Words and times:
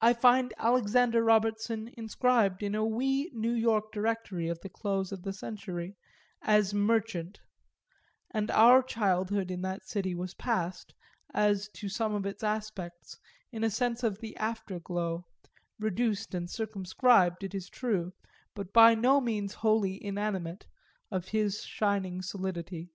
I 0.00 0.12
find 0.12 0.54
Alexander 0.56 1.20
Robertson 1.24 1.92
inscribed 1.96 2.62
in 2.62 2.76
a 2.76 2.84
wee 2.84 3.28
New 3.34 3.54
York 3.54 3.90
directory 3.90 4.46
of 4.46 4.60
the 4.60 4.68
close 4.68 5.10
of 5.10 5.22
the 5.24 5.32
century 5.32 5.96
as 6.42 6.72
Merchant; 6.72 7.40
and 8.30 8.52
our 8.52 8.84
childhood 8.84 9.50
in 9.50 9.62
that 9.62 9.84
city 9.84 10.14
was 10.14 10.34
passed, 10.34 10.94
as 11.34 11.68
to 11.70 11.88
some 11.88 12.14
of 12.14 12.24
its 12.24 12.44
aspects, 12.44 13.18
in 13.50 13.64
a 13.64 13.68
sense 13.70 14.04
of 14.04 14.20
the 14.20 14.36
afterglow, 14.36 15.24
reduced 15.80 16.32
and 16.32 16.48
circumscribed, 16.48 17.42
it 17.42 17.52
is 17.52 17.68
true, 17.68 18.12
but 18.54 18.72
by 18.72 18.94
no 18.94 19.20
means 19.20 19.54
wholly 19.54 20.00
inanimate, 20.04 20.68
of 21.10 21.26
his 21.30 21.64
shining 21.64 22.22
solidity. 22.22 22.92